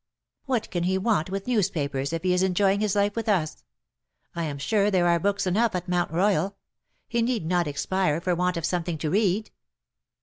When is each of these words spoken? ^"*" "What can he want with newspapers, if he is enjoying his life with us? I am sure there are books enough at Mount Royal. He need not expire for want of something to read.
^"*" 0.01 0.03
"What 0.47 0.71
can 0.71 0.85
he 0.85 0.97
want 0.97 1.29
with 1.29 1.45
newspapers, 1.45 2.11
if 2.11 2.23
he 2.23 2.33
is 2.33 2.41
enjoying 2.41 2.79
his 2.79 2.95
life 2.95 3.15
with 3.15 3.29
us? 3.29 3.63
I 4.35 4.45
am 4.45 4.57
sure 4.57 4.89
there 4.89 5.05
are 5.07 5.19
books 5.19 5.45
enough 5.45 5.75
at 5.75 5.87
Mount 5.87 6.09
Royal. 6.11 6.57
He 7.07 7.21
need 7.21 7.45
not 7.45 7.67
expire 7.67 8.19
for 8.19 8.33
want 8.33 8.57
of 8.57 8.65
something 8.65 8.97
to 8.97 9.11
read. 9.11 9.51